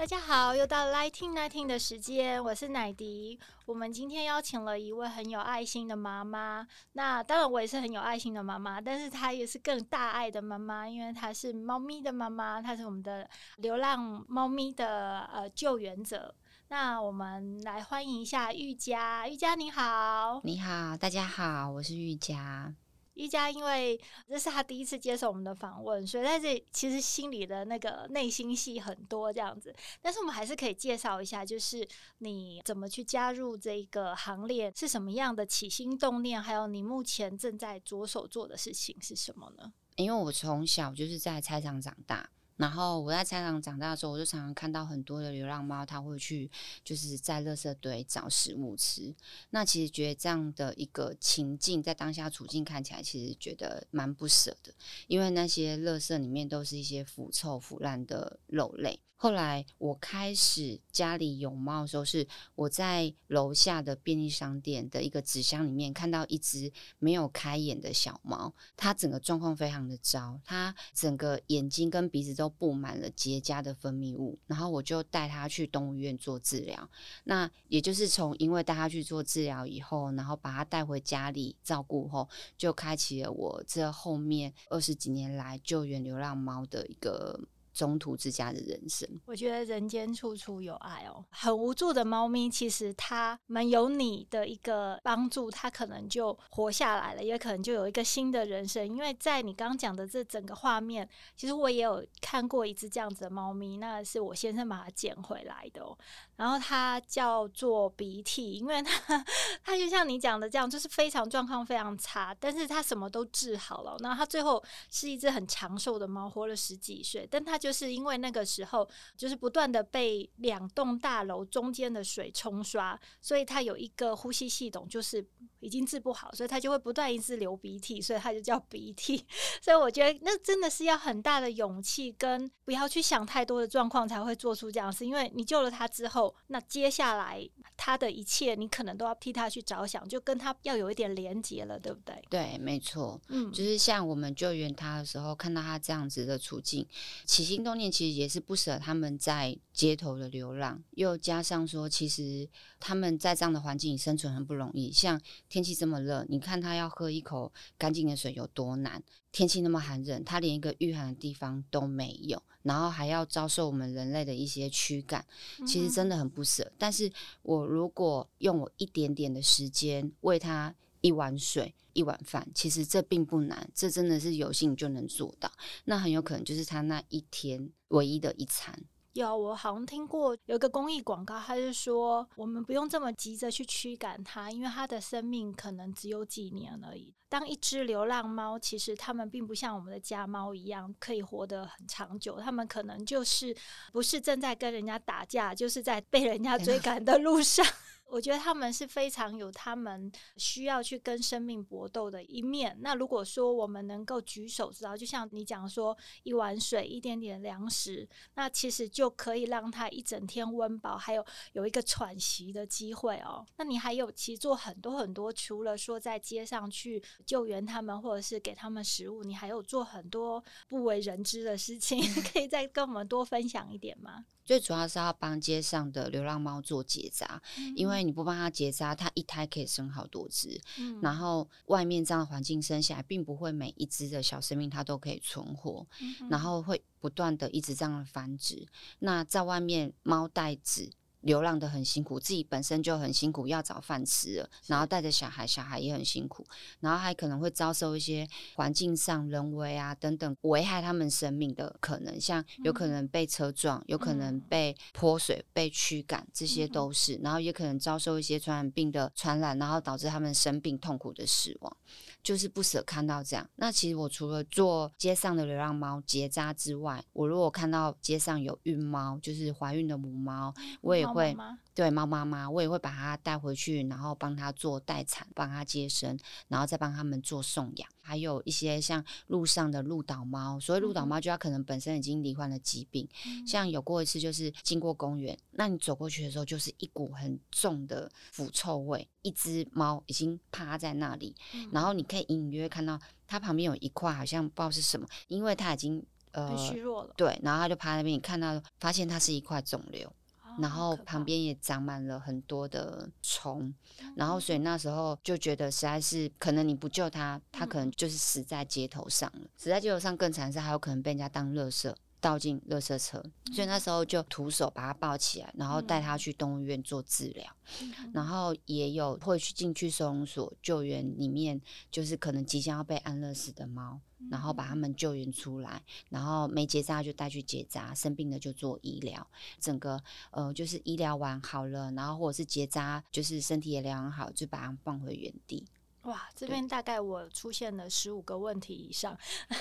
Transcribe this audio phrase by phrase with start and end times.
[0.00, 3.38] 大家好，又到了 Lighting Nineteen 的时间，我是奶迪。
[3.66, 16.34] 我们今天邀请了一位很有爱心的妈妈，那当然我也是很有爱心的妈妈，但是她也是更大爱的妈妈，因为她是猫咪的妈妈，她是我们的流浪猫咪的呃救援者。
[16.68, 22.74] 那我们来欢迎一下玉佳，玉佳你好，你好，大家好，我是玉佳。
[23.20, 29.74] 一家，因为这是他第一次接受我们的访问，所以在这其实心里的那个内心戏很多这样子。
[30.00, 31.86] 但是我们还是可以介绍一下，就是
[32.18, 39.72] 你怎么去加入这个行列，是什么样的起心动念，还有你目前正在着手做的事情是什么呢？
[39.96, 42.30] 因为我从小就是在菜场长大。
[42.60, 46.50] 然后我在菜场长大的时候，我就常常看到很多的流浪猫，它会去
[46.84, 49.14] 就是在垃圾堆找食物吃。
[49.48, 54.74] 那其实觉得这样的一个情境，在当下处境看起来，其实觉得蛮不舍的，
[55.06, 59.00] 因为那些垃圾里面都是一些腐臭腐烂的肉类。
[59.22, 76.88] 后来我开始家里有猫的时候，是我在楼下的便利商店的一个纸箱里面看到一只没有开眼的小猫，它整个状况非常的糟，它整个眼睛跟鼻子都布满了结痂的分泌物，然后我就带它去动物医院做治疗。
[77.24, 82.26] 那也就是从因为带它去做治疗以后，然后把它带回家里照顾后，
[82.56, 87.38] 就开启了我这后面二十几年来救援流浪猫的一个。
[87.72, 91.24] 中途之家的人生，我觉得人间处处有爱哦。
[91.30, 98.86] 很无助的猫咪，其实它们有你的一个帮助，它可能就活下来了，也可能就有一个新的人生。
[98.86, 105.96] 因为在你刚刚讲的这整个画面，其实我也有看过一只这样子的猫咪，那是我先生把它捡回来的哦。
[106.36, 109.24] 然后它叫做鼻涕，因为它
[109.62, 113.96] 它就像你讲的这样，就是非常状况非常差，但是它什么都治好了。
[114.00, 117.70] 那它最后是一只很长寿的猫，活了十几岁，但它就。
[117.72, 125.24] 是因为那个时候，就是不断的被两栋大楼中间的水冲刷，所以他有一个呼吸系统就是
[125.60, 129.24] 已经治不好，所以他就会不断一直流鼻涕，所以他就叫鼻涕。
[129.62, 135.06] 所以我觉得那真的是要很大的勇气，跟不要去想太多的状况，才会做出这样的事。
[135.06, 142.22] 因为你救了他之后，那接下来他的一切，你可能都要替他去着想，就跟他要有一点连结了，对不对？
[142.28, 143.20] 对，没错。
[143.28, 146.86] 嗯，就是像我们救援他的时候，看到他这样子的处境，
[147.24, 154.90] 起心动念其实也是不舍他们在街头的流浪，又加上说，其实他们在这样的环境里生存很不容易。
[154.90, 159.00] 像天气这么热，你看他要喝一口干净的水有多难；
[159.32, 165.26] 天气那么寒冷，他连一个御寒的地方都没有，然后还要遭受我们人类的一些驱赶，
[165.66, 166.62] 其实真的很不舍。
[166.64, 166.72] 嗯。
[166.78, 167.12] 但是
[167.42, 170.74] 我如果用我一点点的时间为他。
[171.00, 175.50] 一碗水，一碗饭，其实这并不难，这真的是有幸就能做到。
[175.84, 178.78] 那很有可能就是他那一天唯一的一餐。
[179.14, 187.12] 有，我好像听过有一个公益广告，他是说我们不用这么急着去驱赶它，因为它的生命可能只有几年而已。
[187.28, 193.54] 当一只流浪猫，其实它们并不像我们的家猫一样可以活得很长久，它们可能就是
[193.92, 197.66] 不是正在跟人家打架，就是在被人家追赶的路上。
[198.10, 202.76] 我觉得他们是非常有他们需要去跟生命搏斗的一面。
[202.80, 213.46] 那如果说我们能够举手之劳，就像你讲说一碗水、一点点粮食，那其实就可以让他一整天温饱，还有有一个喘息的机会哦。
[213.56, 224.24] 那你还有其实做很多很多，除了说在街上去救援他们，或者是给他们食物，你还有做很多不为人知的事情， 可以再跟我们多分享一点吗？
[224.50, 230.98] 最主要是要帮街上的流浪猫做结扎，嗯，因为你不帮它结扎，它一胎可以生好多只，嗯。
[231.00, 238.66] 然后外面这样的环境生下来，并不会每一只的小生命它都可以存活，嗯，然后会不断的一直这样的繁殖。
[238.98, 240.90] 那在外面猫带子。
[241.22, 246.46] 流浪的很辛苦，自己本身就很辛苦，要找饭吃了，然后带着小孩，小孩也很辛苦，
[246.80, 261.76] 然后还可能会遭受一些环境上人为啊等等危害他们生命的可能，像有可能被车撞，有可能被泼水、被驱赶，这些都是，然后也可能遭受一些传染病的传染，然后导致他们生病痛苦的死亡。
[262.22, 263.48] 就是不舍看到这样。
[263.56, 271.36] 那其实我除了做街上的流浪猫结扎之外，我如果看到街上有孕猫，就是怀孕的母猫，我也会
[271.74, 276.18] 对猫妈妈，我也会把它带回去，然后帮它做待产，帮它接生，
[276.48, 277.88] 然后再帮他们做送养。
[278.10, 283.08] 还有一些像路上的鹿岛猫，所以鹿岛猫，就它可能本身已经罹患了疾病。
[283.24, 292.98] 嗯、像有过一次，就是经过公园，那你走过去的时候，就是一股很重的腐臭味，一只猫已经趴在那里，嗯、然后你可以隐隐约约看到
[293.28, 296.04] 它旁边有一块，好像不知道是什么，因为它已经。
[296.32, 297.12] 呃，很虚弱了。
[297.16, 300.12] 对，然后它就趴在那边，你看到发现它是一块肿瘤，哦、
[300.58, 309.40] 然后旁边也长满了很多的虫，嗯、然后所以那时候就觉得实在是可能你不救它，它可能就是死在街头上了。
[309.42, 317.44] 嗯、死在街头上更惨的是还有可能被人家当垃圾倒进垃圾车，嗯、所以那时候就徒手把它抱起来，然后带它去动物医院做治疗，
[317.80, 324.00] 嗯、然后也有会去进去收容所救援里面，就是可能即将要被安乐死的猫。
[324.30, 329.26] 然后把他们救援出来，然后没结扎就带去结扎，生病的就做医疗，
[329.58, 329.98] 整个
[330.30, 335.64] 呃就是医疗完好了，然后或者是结扎，就是身体也良好，就把它放回原地。
[336.04, 339.14] 哇，这边大概我出现了十五个问题以上，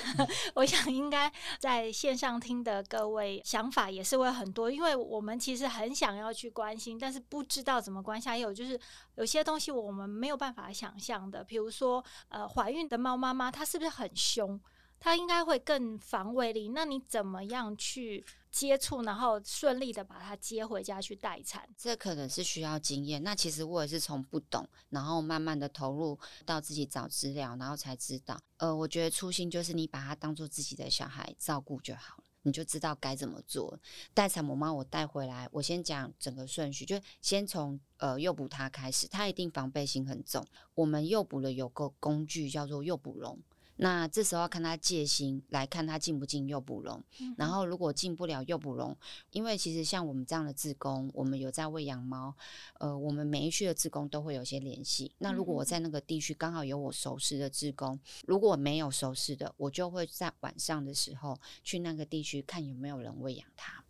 [0.55, 8.31] 我想应该在线上听的各位想法也是会很多，因为我们其实很想要去关心，但是不知道怎么关心。
[8.31, 8.79] 还有就是
[9.15, 14.57] 有些东西我们没有办法想象的，比如说呃，怀孕的猫妈妈她是不是很凶？
[14.97, 18.25] 她应该会更防卫力，那你怎么样去？
[18.51, 23.21] 接触，然后顺利的把它接回家去待产，这可能是需要经验。
[23.23, 28.39] 那其实我也是从不懂，然后慢慢的投入到自己找资料，然后才知道。
[28.57, 33.79] 呃，我觉得初心就是你把它当做自己的小孩照顾就好了，你就知道该怎么做。
[34.13, 40.45] 待产母猫我带回来，我先讲整个顺序，就先从呃诱捕它开始，它一定防备心很重。
[40.73, 43.39] 我们诱捕了有个工具叫做诱捕笼。
[43.81, 47.01] 那这时候要看他戒心，来看他进不进诱捕笼。
[47.21, 48.95] 嗯、然后如果进不了诱捕笼，
[49.31, 52.35] 因为其实像我们这样的志工，我们有在喂养猫，
[52.79, 55.13] 呃，我们每一区的志工都会有些联系。
[55.19, 57.97] 那如果我在那个地区刚好有我熟识的志工，
[58.27, 63.85] 如果没有熟识的，我就会在晚上的时候去那个地区看有没有人喂养它。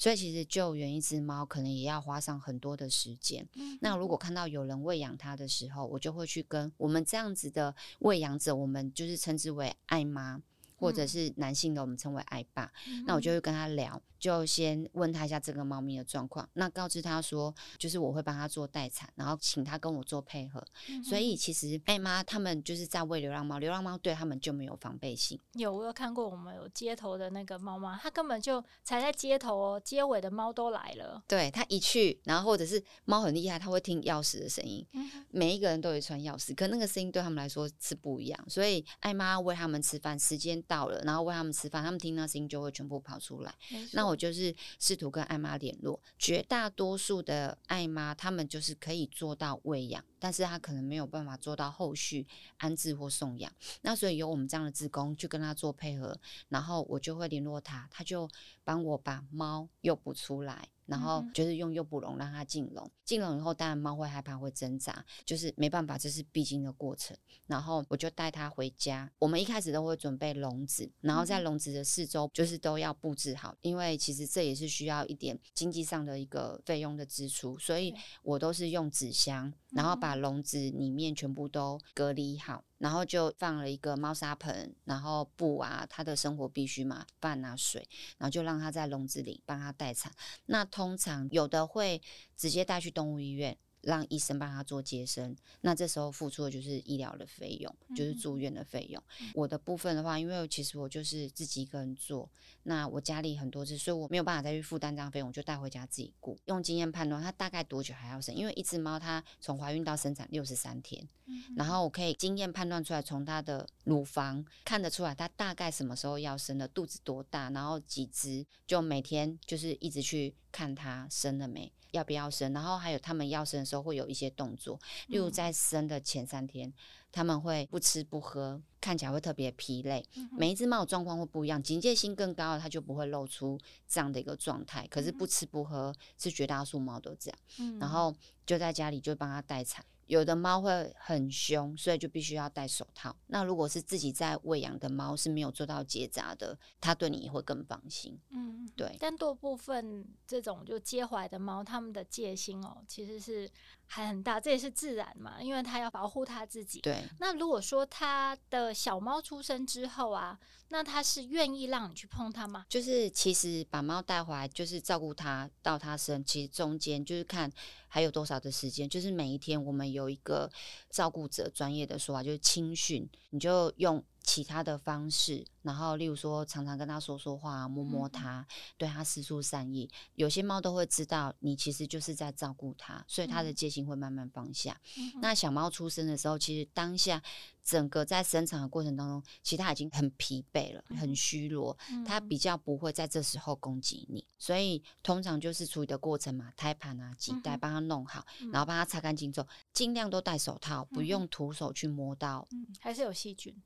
[0.00, 3.46] 所以其实救援一只猫可能也要花上很多的时间。
[3.54, 10.40] 嗯、那如果看到有人喂养它的时候，我就会去跟我们这样子的喂养者，我们就是称之为爱妈。
[10.80, 12.72] 或者是男性的，我们称为爱爸。
[12.88, 16.48] 嗯、那我就会跟他聊，就先问他一下这个猫咪的状况。
[16.54, 20.64] 那告知他说，就是我会帮他做待产，然后请他跟我做配合。
[20.88, 25.38] 嗯、所以其实爱妈他们就是在喂流浪猫，流浪猫对他们就没有防备心。
[25.52, 31.22] 有，我有看过我们有街头的那个猫妈，它根本就踩在街头哦，街尾的猫都来了。
[31.28, 34.86] 对，它一去，然后或者是猫很厉害，它会听钥匙的声音。
[34.94, 38.44] 嗯、每一个人都会穿钥匙，可那个声音对他们来说是不一样。
[38.48, 40.64] 所以爱妈喂他们吃饭时间。
[40.70, 43.52] 到了，然后喂他们吃饭，他们听到声音就会全部跑出来。
[43.92, 52.24] 那我就是试图跟艾妈联络，绝大多数的艾妈，他们就是可以做到喂养，但是他可能没有办法做到后续
[52.58, 53.52] 安置或送养。
[53.82, 56.16] 那所以由我们这样的职工去跟他做配合，
[56.48, 58.30] 然后我就会联络他，他就
[58.62, 60.68] 帮我把猫诱捕出来。
[60.90, 67.16] 然后就是用诱捕笼让它进笼，进笼以后，当然猫会害怕，会挣扎，就是没办法，这是必经的过程。
[67.46, 69.08] 然后我就带它回家。
[69.20, 77.94] 我们一开始都会准备笼子，然后在笼子的四周就是都要布置好，因为其实这也是需要一点经济上的一个费用的支出，所以
[78.24, 82.64] 我都是用纸箱，然后把笼子里面全部都隔离好。
[82.80, 90.10] 然后就放了一个猫砂盆，然后布啊，它的生活必须嘛，饭啊水，然后就让它在笼子里帮它待产。
[90.46, 92.00] 那通常有的会
[92.36, 93.56] 直接带去动物医院。
[93.82, 99.02] 让医生帮他做接生，那这时候付出的就是医疗的费用，就是住院的费用。
[99.20, 102.30] 嗯、我的部分的话，因为其实我就是自己一个人做，
[102.64, 106.38] 那我家里很多只，所以我没有办法再去负担这样费用，我就带回家自己顾。
[106.46, 108.34] 用经验判断，它大概多久还要生？
[108.34, 121.72] 因为一只猫它从怀孕到生产六十三天，嗯、然后我可以经验判断出来，从它的乳房看得出来，它大概什么时候要生的，肚子多大，然后几只，就每天就是一直去看它生了没。
[121.92, 122.52] 要不要生？
[122.52, 124.78] 然后还有他们要生的时候会有一些动作，
[125.08, 126.72] 例如在生的前三天，嗯、
[127.12, 130.06] 他们会不吃不喝，看起来会特别疲累。
[130.36, 134.86] 每一只猫状况会不一样，警戒心更高，它就不会露出这样的一个状态。
[134.88, 137.38] 可是不吃不喝是绝大多数猫都这样。
[137.58, 138.14] 嗯、然后
[138.46, 139.84] 就在家里就帮它待产。
[140.10, 143.14] 有的猫会很凶，所以就必须要戴手套。
[143.28, 148.18] 那如果是自己在喂养的猫，是没有做到结扎的，它对你也会更放心。
[148.30, 148.96] 嗯，对。
[148.98, 153.48] 但多部分这种就接回来的猫，它们的戒心哦，其实是
[153.92, 156.80] 还很大，这也是自然嘛，因为它要保护它自己。
[156.80, 157.02] 对。
[157.18, 162.64] 那如果说它的小猫出生之后啊，那它是愿意让你去碰它吗？
[162.68, 167.50] 就是其实把猫带回来，就是照顾它到它生，其实中间就是看
[167.88, 170.48] 还有多少的时间，就是每一天我们有一个
[170.88, 174.00] 照顾者专业的说法，就是青训，你就用。
[174.30, 178.46] 其他的方式，然后例如说，常常跟它说说话，摸摸它，嗯、
[178.78, 179.90] 对它施出善意。
[180.14, 184.80] 有些猫都会知道你其实就是在照顾它，所以它的戒心会慢慢放下。
[184.96, 187.20] 嗯、那小猫出生的时候，其实当下
[187.64, 194.24] 整个在生产的过程当中，其实它已经很疲惫了，很虚弱，它、嗯、比较不会在这时候攻击你。
[194.38, 202.46] 所以通常就是处理的过程嘛，胎盘啊、脐带帮它弄好，嗯、然后帮它擦干净之后，尽量都戴手套，不用徒手去摸到。
[202.52, 203.60] 嗯，还是有细菌。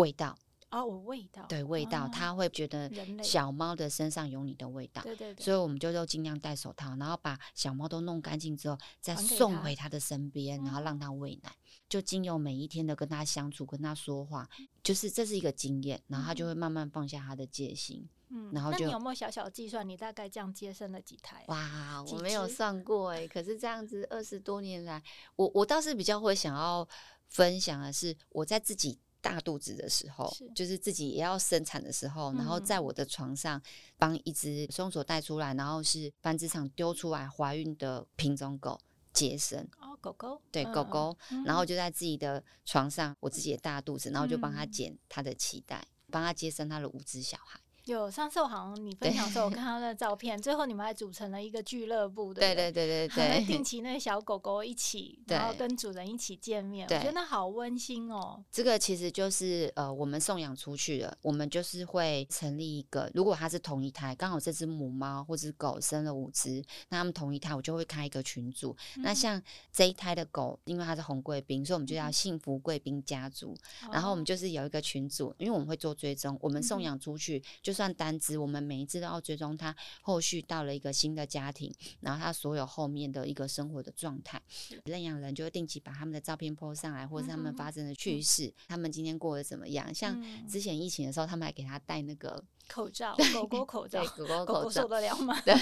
[0.00, 0.36] 味道
[0.70, 2.88] 哦，味道对味道，他、哦、会觉得
[3.24, 11.50] 小猫的身上有你的味道，对对对，所以我们就都尽量戴手套，然后把小猫都弄干净之后，再送回他的身边，然后让他喂奶，
[11.88, 14.48] 就经由每一天的跟他相处，跟他说话，
[14.80, 21.42] 就是这是一个经验，然后他就会慢慢放下他的戒心，嗯，然后就那你有没有小小计算，你大概这样接生了几胎？
[21.48, 25.02] 哇，我没有算过哎，可是这样子二十多年来，
[25.34, 26.88] 我我倒是比较会想要
[27.26, 29.00] 分享的是我在自己。
[29.20, 33.60] 大肚子的时候，是就是自己也要生产的时候，嗯、然后在我的床上
[33.98, 38.80] 帮一只松鼠带出来，然后是繁殖场丢出来怀孕的品种狗
[39.12, 39.66] 接生。
[39.78, 47.60] 哦，狗狗，对，嗯、狗狗，嗯、然后就在自己的床上，我自己的大肚子，然后就帮他剪他的脐带，帮他接生他的五只小孩。
[47.92, 52.86] 有上次我好像你分享的时候，我看到那照片，最后你们还组成了一个俱乐部，对对对？
[52.86, 58.42] 对对对，定期那小狗狗一起，然后跟主人一起见面，我觉得那好温馨哦。
[58.50, 68.76] 这个其实就是呃，我们送养出去的，我们就是会成立一个，如果它是同一胎，刚好这只母猫或者狗生了五只，那他们同一胎，我就会开一个群组。
[68.96, 69.40] 嗯、那像
[69.72, 73.56] 这一胎的狗，因为它是红贵宾，所以我们就叫幸福贵宾家族。
[73.84, 84.38] 嗯、然后我们就是有一个群组，因为我们会做追踪，我们送养出去，嗯、就算单只，我们每一次都要追踪他后续到了一个新的家庭，然后他所有后面的一个生活的状态，
[84.84, 89.94] 认养人就会定期把他们的照片 po 上来，或是他们发生的趣事，嗯、他们今天过得怎么样？
[89.94, 95.40] 像之前疫情的时候，他们还给他戴那个口罩，狗狗口罩，狗狗口罩受得了吗？
[95.40, 95.54] 对，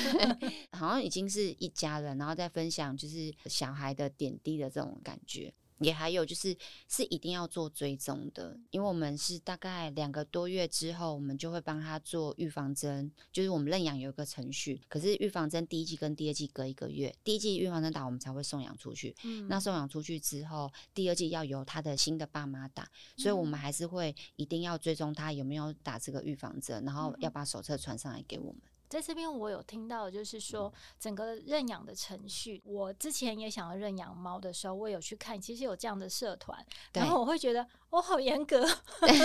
[0.72, 5.54] 好像已经是一家人，然后再分享就是小孩的点滴的这种感觉。
[5.80, 6.56] 也还有就是
[6.88, 13.11] 是一定要做追踪的，因为我们是大概两个多月之后，我们就会帮他做预防针。
[13.32, 19.14] 就是我们认养有一个程序，可是预防针第一季跟第二季隔一个月，第一季预防针打我们才会送养出去。
[19.25, 28.61] 嗯，那送养出去之后，第二季要由他的新的爸妈打，所以我们还是会一定要追踪他有没有打这个预防针，然后要把手册传上来给我们。
[28.88, 32.61] 在这边，我有听到，就是说整个认养的程序。
[32.64, 37.66] 我之前也想要认养猫的时候，我有去看，其实有这样的社团，然后我会觉得。
[37.90, 38.66] 我好严格，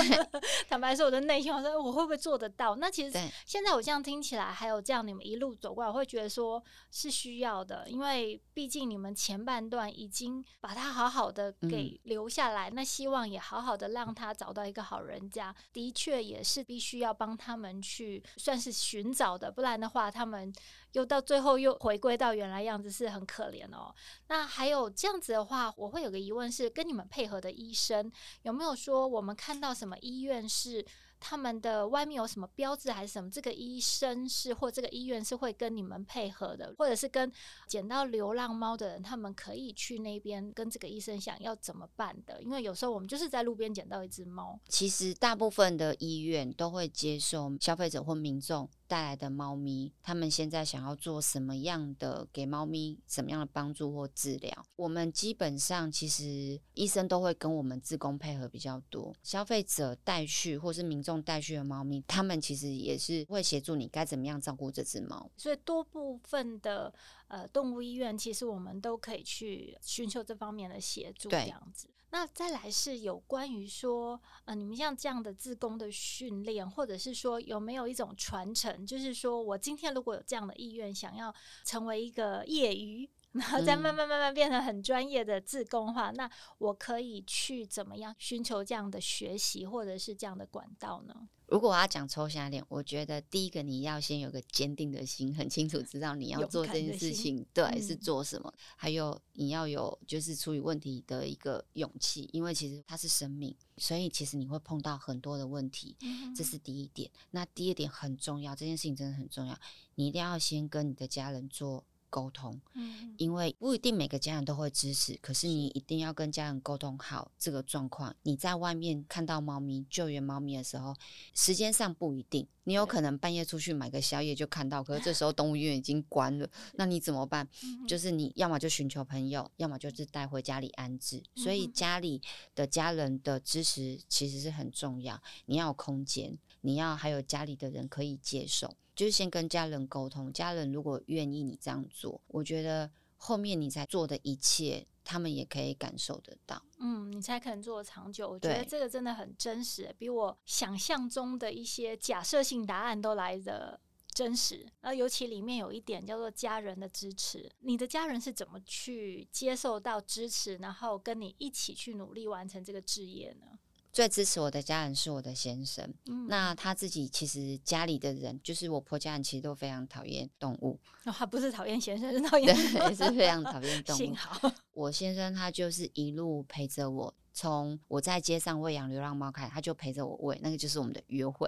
[0.70, 2.76] 坦白说，我的内心我说我会不会做得到？
[2.78, 20.54] 那其实现在我这样听起来，还有这样你们一路走过来，我会觉得说是需要的，因为毕竟你们前半段已经把他好好的给留下来，嗯、那希望也好好的让他找到一个好人家，的确也是必须要帮他们去算是寻找的，不然的话他们。
[20.94, 23.94] 又到最后又回归到原来样子，是很可怜哦。
[24.30, 30.84] 那还有这样子的话，我会有个疑问是：跟你们配合的医生有没有说，我们看到什么医院是？
[31.26, 33.30] 他们的外面有什么标志还是什么？
[33.32, 37.32] 这个医生是或这个医院是会跟你们配合的，或者是跟
[37.66, 42.42] 捡到流浪猫的人，他们可以去那边跟这个医生想要怎么办的？
[42.42, 44.60] 因为有时候我们就是在路边捡到一只猫。
[44.68, 54.66] 其实大部分的医院都会接受消费者或民众带来的猫咪，他们现在想要做什么样的给猫咪什么样的帮助或治疗？
[54.76, 61.24] 我们基本上其实医生都会跟我们自工配合比较多，消费者带去或是民众。
[61.24, 65.32] 带去的猫咪，他们其实也是会协助你该怎么样照顾这只猫。
[65.38, 66.94] 所以多部分的
[67.30, 71.30] 呃动物医院，其实我们都可以去寻求这方面的协助。
[71.30, 78.86] 这样子，对那再来是有关于说，呃，你们像这样的自宫的训练，或者是说有没有一种传承？
[78.86, 81.34] 就是说我今天如果有这样的意愿，想要
[81.66, 83.10] 成为一个业余。
[83.34, 91.28] 然后再慢慢慢慢变成很专业的自工化，嗯、那我可以去怎么样寻求这样的学习或者是这样的管道呢？
[91.48, 98.52] 如果我要讲抽象一点，我觉得第一个你要先有个坚定的心，很清楚知道你要做这件事情，对，嗯、是做什么。
[98.76, 107.12] 还有你要有就是处理问题的一个勇气，因为其实它是生命，所以其实你会碰到很多的问题，嗯、这是第一点。
[107.32, 109.56] 那第二点很重要，这件事情真的很重要，
[109.96, 111.84] 你一定要先跟你的家人做。
[112.14, 118.16] 沟通，嗯，因为不一定每个家人都会支持，可是你一定要跟家人沟通好这个状况。
[118.22, 120.96] 你在外面看到猫咪救援猫咪的时候，
[121.34, 127.50] 时间上不一定，你有可能半夜出去买个宵夜就看到，可是这时候动物医院已经关了， 那你怎么办？
[127.88, 131.24] 就是你要么就寻求朋友，要么就是带回家里安置。
[131.36, 132.22] 所以家里
[132.54, 138.76] 的家人的支持其实是很重要，你要有空间，你要还有家里的人可以接受。
[138.96, 146.62] 就是先跟家人沟通，家人如果愿意你这样做，我觉得后面你才做的一切，他们也可以感受得到。
[146.80, 148.30] 嗯，你才可能做得长久。
[148.30, 154.66] 我觉得这个真的很真实，比我想象中的一些假设性答案都来的真实。
[154.82, 163.58] 而尤其里面有一点叫做家人的支持，你的家人是怎么去接受到支持，然后跟你一起去努力完成这个志业呢？
[163.94, 170.80] 最支持我的家人是我的先生，嗯，那他自己其实家里的人，就是我婆家人，其实都非常讨厌动物。
[171.06, 173.98] 哦，他不是讨厌先生，是讨厌， 对，是非常讨厌动物。
[173.98, 181.48] 幸好 我先生他就是一路陪着我，从我在街上喂养流浪猫开始，他就陪着我喂，那个就是我们的约会。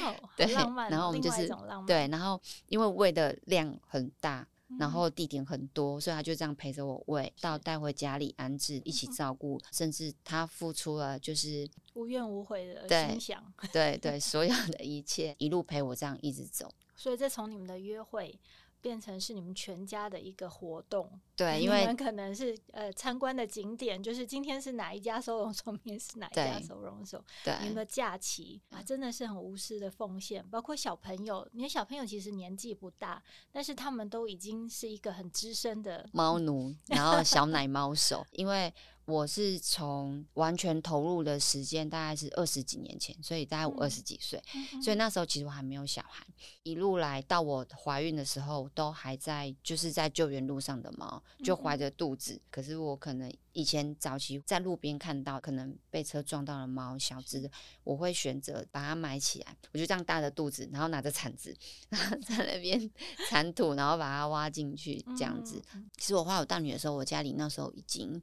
[0.00, 0.46] 哇， 对，
[0.90, 1.46] 然后我们就是
[1.86, 4.48] 对，然后因为喂的量很大。
[4.78, 16.72] 然后地点很多，所以他就这样陪着我喂，到带回家里安置，一起照顾，甚至他付出了就是无怨无悔的心想，对对， 所有的一切一路陪我这样一直走。
[16.96, 18.38] 所以这从你们的约会。
[18.84, 30.46] 变成是你们全家的一个活动，对，因为你们可能是呃参观的景点，就是今天是哪一家收容所， 明天是哪一家收容所，对，你们的假期啊，真的是很无私的奉献。
[30.50, 38.70] 包括小朋友，你的小朋友其实年纪不大，但是他们都已经是一个很资深的猫奴，然后小奶猫手，因为。
[39.06, 46.26] 我是从完全投入的时间大概是二十几年前，所以大概我二十几岁，嗯，所以那时候其实我还没有小孩。
[46.62, 52.40] 一路来到我怀孕的时候，都还在就是在救援路上的猫，就怀着肚子。
[52.50, 57.50] 可是我可能以前早期在路边看到可能被车撞到了猫，小只的，
[57.82, 61.54] 我会选择把它埋起来，我就这样大着肚子，然后拿着铲子，
[61.90, 62.90] 然后在那边
[63.28, 65.62] 铲土，然后把它挖进去这样子。
[65.98, 68.22] 其实我怀我大女的时候，我家里那时候已经。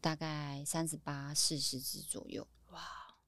[0.00, 2.46] 大概三十八、四十只左右。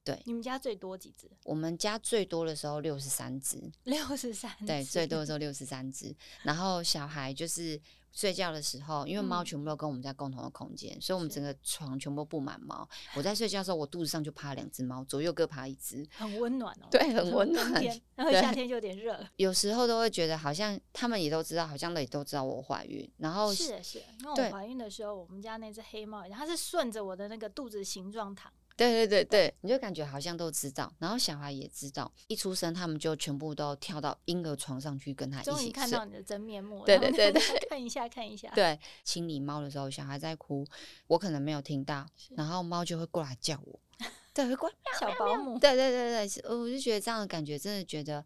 [0.02, 1.30] 哇，对，你们家最多几只？
[1.44, 6.14] 我们家最多的时候六十三只， 六十三，对，最多的时候六十三只。
[6.42, 7.80] 然后小孩就是。
[8.14, 12.86] 睡觉的时候，因为猫全部都跟我们家共同的空间，嗯，所以我们整个床全部布满猫。
[13.16, 16.88] 我在睡觉的时候，我肚子上就趴两只猫，左右各趴一只，很温暖哦。
[16.90, 17.72] 对，很温 暖。
[18.14, 19.18] 然后夏天就有点热。
[19.36, 23.10] 有时候都会觉得好像他们也都知道，好像也都知道我怀孕。
[23.16, 28.52] 然后是是，因为我怀孕的时候，我们家那只黑猫，它是顺着我的那个肚子形状躺。
[28.76, 35.58] 对对对对，你就感觉好像都知道，然后小孩也知道，一出生他们就全部都跳到婴儿床上去跟他一起睡。
[35.58, 38.50] 终于看到你的真面目，对对对对，看一下看一下。
[38.54, 40.66] 对，清理猫的时候，小孩在哭，
[41.06, 42.06] 我可能没有听到，
[42.36, 43.80] 然后猫就会过来叫我，
[44.32, 45.58] 对，会过来小保姆。
[45.58, 48.24] 对对对对，我就觉得这样的感觉，真的觉得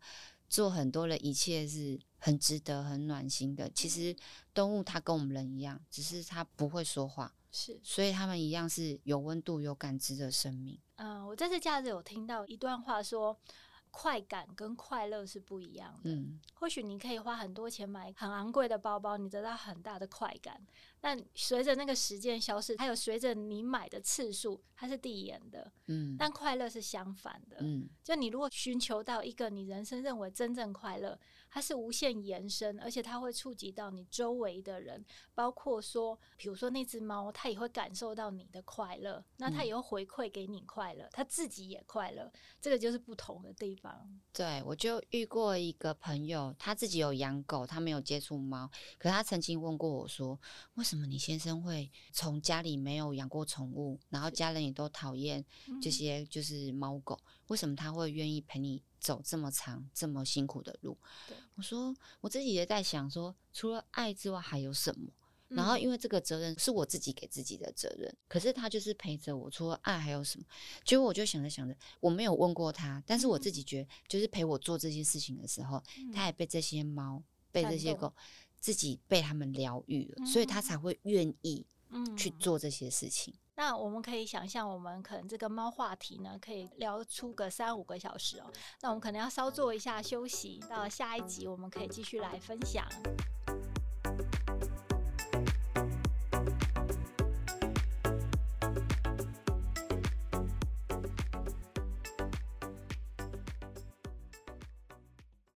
[0.49, 3.69] 做很多的一切是很值得、很暖心的。
[3.75, 4.15] 其实
[4.55, 7.33] 动物它跟我们人一样，只是它不会说话。
[7.57, 10.79] 是，所以他们一样是有温度、有感知的生命。
[10.97, 13.41] 嗯、呃，我这次假日有听到一段话说，说
[13.91, 16.11] 快感跟快乐是不一样的。
[16.11, 20.61] 嗯，或许你可以花很多钱买很昂贵的包包，你得到很大的快感，
[21.01, 25.73] 但随着那个时间消失，还有随着你买的次数，它是递延的。
[25.87, 27.57] 嗯，但快乐是相反的。
[27.61, 31.19] 嗯，就你如果寻求到一个你人生认为真正快乐。
[31.57, 35.03] 它是无限延伸，而且它会触及到你周围的人，
[35.35, 44.07] 包括说，比如说那只猫，它也会感受到你的快乐，那它也会回馈给你快乐，它自己也快乐，这个就是不同的地方。
[44.35, 50.39] 对，我就遇过一个朋友，他自己有养狗，他没有接触猫，可是他曾经问过我说，
[50.75, 55.43] 为什么你先生会从家里没有养过宠物，然后家人也都讨厌
[55.81, 58.83] 这些就是猫狗，为什么他会愿意陪你？
[58.99, 60.99] 走这么长、这么辛苦的路，
[61.55, 65.13] 我说我自己也在想说，除了爱之外还有什么？
[65.49, 70.45] 然后因为这个责任是我自己给自己的责任，可是他就是陪着我，除了爱还有什么？
[70.85, 75.81] 结果我就想着想着，我没有问过他，但是我自己觉得，就是陪我做这些事情的时候，
[76.13, 78.13] 他也被这些猫、被这些狗，
[78.59, 81.65] 自己被他们疗愈了，所以他才会愿意
[82.17, 83.33] 去做这些事情。
[83.57, 88.53] 那我们可以想象，我们可能这个猫话题呢，可以聊出个三五个小时哦。
[88.83, 92.87] 那我们可能要稍作一下休息，到下一集我们可以继续来分享。